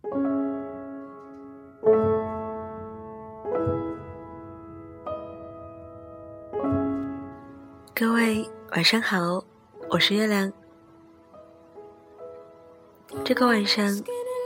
[0.00, 0.08] 各
[8.12, 9.44] 位晚上好，
[9.90, 10.52] 我是月亮。
[13.24, 13.84] 这个晚上，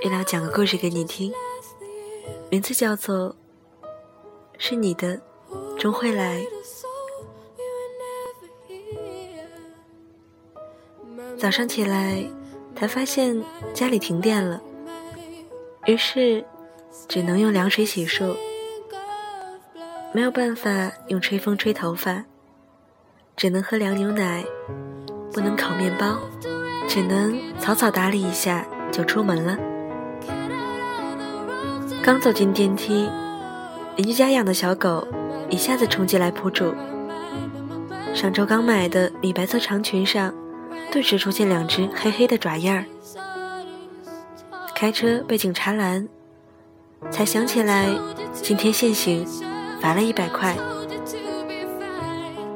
[0.02, 1.30] 月亮讲个故事给你听，
[2.50, 3.37] 名字叫做
[4.57, 5.21] 《是你的
[5.79, 6.41] 终会来》。
[11.39, 12.27] 早上起来，
[12.75, 13.45] 才发现
[13.75, 14.59] 家里停电了，
[15.86, 16.45] 于是
[17.09, 18.36] 只能用凉水洗漱，
[20.12, 22.24] 没有办法用吹风吹头发。
[23.34, 24.45] 只能喝凉牛奶，
[25.32, 26.18] 不能烤面包，
[26.87, 29.59] 只能草草打理一下就出门了。
[32.02, 33.10] 刚走进电梯，
[33.96, 35.09] 邻居家养的小狗
[35.51, 36.73] 一下子冲进来扑住。
[38.14, 40.32] 上周刚买的米白色长裙上，
[40.92, 42.84] 顿时出现两只黑黑的爪印儿。
[44.82, 46.09] 开车被警察拦，
[47.09, 47.87] 才想起来
[48.32, 49.24] 今天限行，
[49.80, 50.57] 罚了一百块。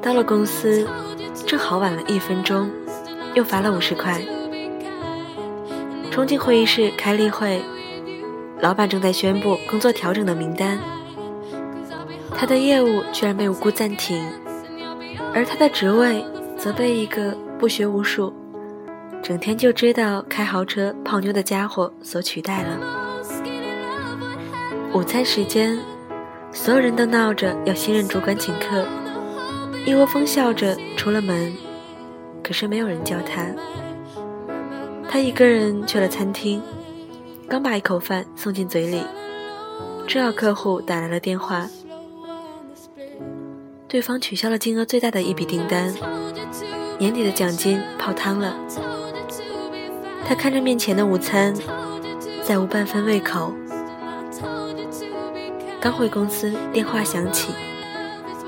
[0.03, 0.89] 到了公司，
[1.47, 2.69] 正好晚了一分钟，
[3.35, 4.21] 又罚了五十块。
[6.11, 7.63] 冲进会议室开例会，
[8.59, 10.81] 老板正在宣布工作调整的名单。
[12.37, 14.21] 他的业务居然被无辜暂停，
[15.33, 16.25] 而他的职位
[16.59, 18.35] 则被一个不学无术、
[19.27, 22.79] 整天就知道开豪车泡妞的家伙所取代了。
[24.95, 25.77] 午餐时间，
[26.53, 28.87] 所有人都闹着要新任主管请客。
[29.85, 31.53] 一窝蜂笑着出了门，
[32.41, 33.49] 可是没有人叫他。
[35.09, 36.63] 他一个人去了餐厅，
[37.49, 39.03] 刚把一口饭送进嘴里，
[40.07, 41.69] 正好客户打来了电话，
[43.89, 45.93] 对方取消了金额最大的一笔订单，
[46.97, 48.55] 年底的奖金泡汤了。
[50.29, 51.55] 他看着面前的午餐，
[52.43, 53.55] 再无半分胃口。
[55.81, 57.55] 刚回公司，电话响起。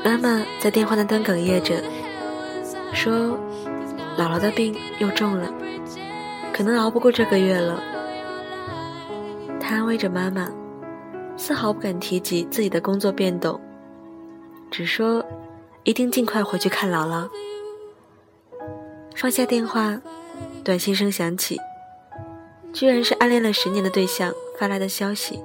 [0.05, 1.81] 妈妈在电话那端哽咽着，
[2.93, 3.39] 说
[4.19, 5.49] ：“姥姥的病又重了，
[6.53, 7.81] 可能熬不过这个月了。”
[9.61, 10.49] 他安慰着妈妈，
[11.37, 13.61] 丝毫不敢提及自己的工作变动，
[14.69, 15.25] 只说
[15.85, 17.29] ：“一定尽快回去看姥姥。”
[19.15, 20.01] 放下电话，
[20.65, 21.59] 短信声响起，
[22.73, 25.43] 居然是暗恋了十年的对象发来的消息：“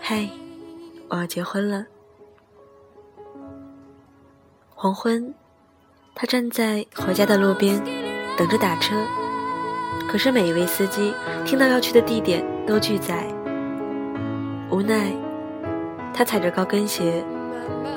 [0.00, 0.28] 嗨，
[1.08, 1.86] 我要结婚了。”
[4.74, 5.34] 黄昏，
[6.14, 7.80] 他站在回家的路边，
[8.36, 8.94] 等着打车。
[10.08, 13.26] 可是每一位司机听到要去的地点都拒载。
[14.70, 15.12] 无奈，
[16.12, 17.24] 他踩着高跟鞋，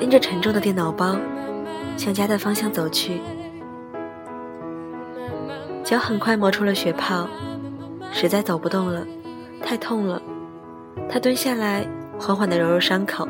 [0.00, 1.16] 拎着沉重的电脑包，
[1.96, 3.20] 向家的方向走去。
[5.84, 7.28] 脚很快磨出了血泡，
[8.18, 9.06] 实在走不动了，
[9.62, 10.22] 太痛了。
[11.06, 11.86] 他蹲下来，
[12.18, 13.28] 缓缓地揉揉伤口。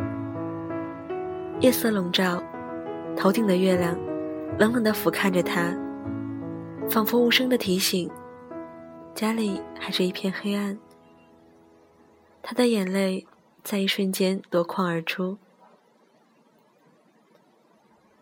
[1.59, 2.41] 夜色笼罩。
[3.17, 3.99] 头顶的月亮，
[4.61, 5.75] 冷冷地俯瞰着他，
[6.89, 8.09] 仿佛无声的提醒：
[9.13, 10.79] 家里还是一片黑暗。
[12.41, 13.27] 他的眼泪
[13.65, 15.37] 在一瞬间夺眶而出。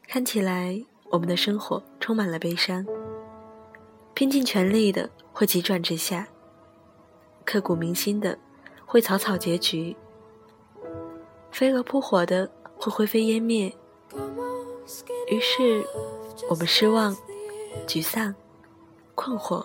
[0.08, 2.86] 看起来，我们的生活充满了悲伤。
[4.14, 6.26] 拼尽全力的会急转直下，
[7.44, 8.38] 刻骨铭心的
[8.86, 9.96] 会草草结局，
[11.50, 13.72] 飞蛾扑火的会灰飞烟灭。
[15.28, 15.84] 于是，
[16.48, 17.16] 我们失望、
[17.86, 18.34] 沮丧、
[19.14, 19.64] 困惑、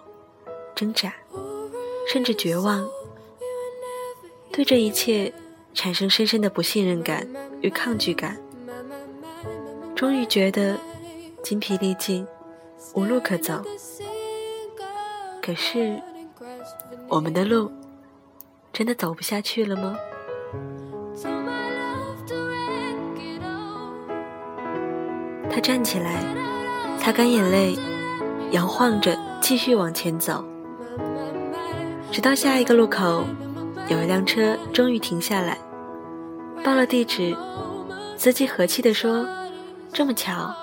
[0.75, 1.13] 挣扎，
[2.11, 2.87] 甚至绝望，
[4.51, 5.33] 对这一切
[5.73, 7.27] 产生深深的不信任感
[7.61, 8.37] 与抗拒感。
[9.95, 10.77] 终于觉得
[11.43, 12.25] 筋疲力尽，
[12.93, 13.61] 无路可走。
[15.41, 16.01] 可是，
[17.09, 17.71] 我们的路
[18.71, 19.97] 真的走不下去了吗？
[25.51, 26.23] 他站起来，
[26.99, 27.75] 擦干眼泪，
[28.51, 30.45] 摇晃着继续往前走，
[32.11, 33.25] 直到下一个路口，
[33.87, 35.57] 有一辆车终于停下来，
[36.63, 37.35] 报了地址，
[38.15, 39.25] 司机和气地说
[39.91, 40.53] ：“这么巧，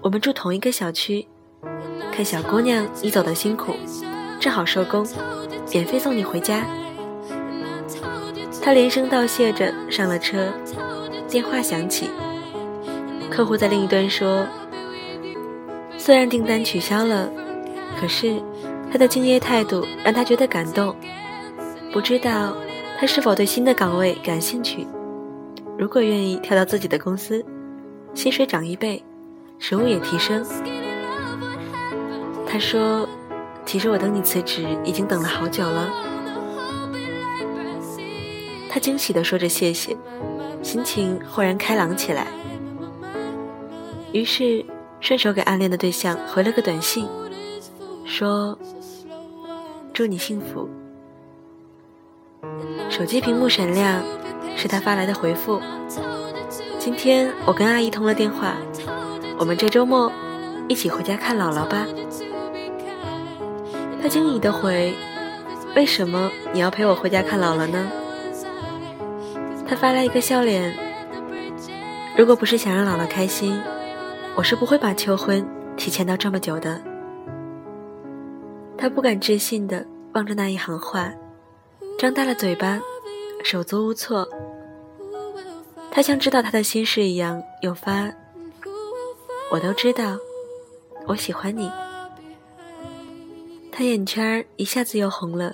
[0.00, 1.28] 我们住同一个小区，
[2.10, 3.74] 看小姑娘你走的辛苦，
[4.40, 5.06] 正好收工，
[5.72, 6.64] 免费送你回家。”
[8.62, 10.48] 他连声道谢着上了车，
[11.28, 12.08] 电话响起。
[13.30, 14.46] 客户在另一端说
[15.98, 17.30] ：“虽然订单取消了，
[18.00, 18.40] 可是
[18.90, 20.94] 他的敬业态度让他觉得感动。
[21.92, 22.56] 不知道
[22.98, 24.86] 他是否对新的岗位感兴趣？
[25.76, 27.44] 如果愿意跳到自己的公司，
[28.14, 29.02] 薪水涨一倍，
[29.58, 30.44] 职务也提升。”
[32.48, 33.08] 他说
[33.74, 35.90] ：“其实我等你辞职已经等了好久了。”
[38.70, 39.96] 他惊喜地说着谢谢，
[40.62, 42.28] 心情豁然开朗起来。
[44.12, 44.64] 于是
[45.00, 47.08] 顺手给暗恋的对象回了个短信，
[48.04, 48.56] 说
[49.92, 50.70] ：“祝你幸福。”
[52.88, 54.04] 手机屏幕闪亮，
[54.56, 55.60] 是他发来的回复
[56.78, 58.54] ：“今天我跟阿姨通了电话，
[59.36, 60.12] 我们这周末
[60.68, 61.84] 一起回家看姥姥吧。”
[64.04, 64.94] 他惊疑的回
[65.74, 67.90] ：“为什么你要陪我回家看姥姥呢？”
[69.66, 70.76] 他发来一个笑脸
[72.14, 73.58] ：“如果不是想让姥姥开心，
[74.36, 75.42] 我是不会把求婚
[75.74, 76.78] 提前到这么久的。”
[78.76, 81.10] 他不敢置信的望着那一行话，
[81.98, 82.78] 张大了嘴巴，
[83.42, 84.28] 手足无措。
[85.90, 88.12] 他像知道他的心事一样，又发
[89.50, 90.18] ：“我都知道，
[91.06, 91.72] 我喜欢你。”
[93.76, 95.52] 他眼圈一下子又红了，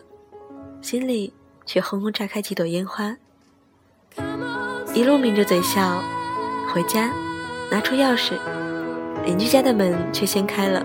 [0.82, 1.32] 心里
[1.64, 3.16] 却轰轰炸开几朵烟花。
[4.92, 6.02] 一路抿着嘴笑，
[6.70, 7.10] 回家，
[7.70, 8.34] 拿出钥匙，
[9.24, 10.84] 邻居家的门却先开了。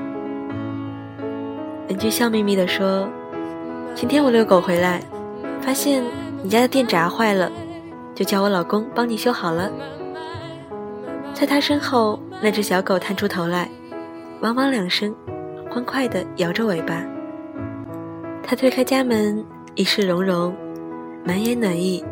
[1.90, 3.06] 邻居笑眯眯地说
[3.94, 5.04] ：“今天我遛狗回来，
[5.62, 6.02] 发现
[6.42, 7.52] 你家的电闸坏了，
[8.16, 9.70] 就叫我老公帮你修好了。”
[11.36, 13.70] 在他身后，那只小狗探出头来，
[14.40, 15.14] 汪汪两声，
[15.70, 17.06] 欢快地摇着尾巴。
[18.48, 19.44] 他推开家门，
[19.74, 20.56] 一世融融，
[21.26, 22.06] 满眼暖意。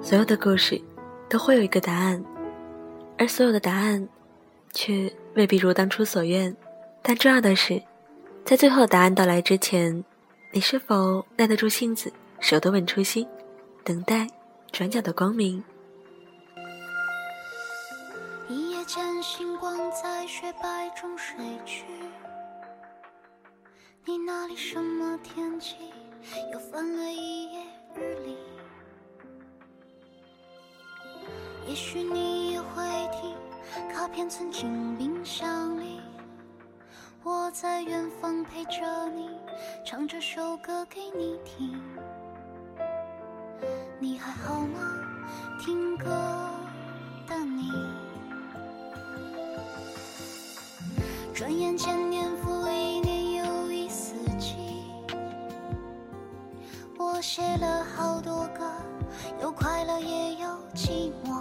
[0.00, 0.80] 所有的故事
[1.28, 2.24] 都会有一个答案，
[3.18, 4.08] 而所有的答案
[4.72, 6.56] 却未必如当初所愿。
[7.02, 7.82] 但重要的是，
[8.42, 10.02] 在最后答案到来之前，
[10.50, 12.10] 你是否耐得住性子，
[12.40, 13.28] 守得稳初心，
[13.84, 14.26] 等待
[14.72, 15.62] 转角的光明？
[18.48, 21.84] 一夜间，星光在雪白中睡去。
[24.06, 25.76] 你那里什么天气？
[26.52, 27.64] 又翻了一页
[27.94, 28.36] 日历。
[31.66, 33.34] 也许你也会听，
[33.90, 36.02] 卡片存进冰箱里。
[37.22, 39.30] 我在远方陪着你，
[39.86, 41.80] 唱这首歌给你听。
[43.98, 45.00] 你还好吗？
[45.58, 46.04] 听歌
[47.26, 47.72] 的你。
[51.32, 52.30] 转眼间年
[57.34, 58.64] 写了好多歌，
[59.42, 61.36] 有快乐也有寂寞。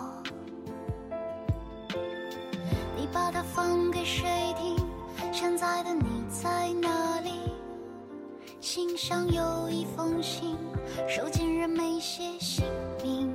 [2.97, 4.25] 你把它放给谁
[4.57, 4.75] 听？
[5.31, 7.29] 现在的你在哪里？
[8.59, 10.57] 信上有一封信，
[11.07, 12.65] 收件人没写姓
[13.03, 13.31] 名。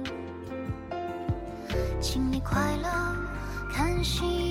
[2.01, 2.89] 请你快乐，
[3.73, 4.48] 看信。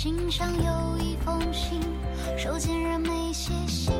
[0.00, 1.80] 信上有一封信，
[2.36, 3.92] 收件人没写信。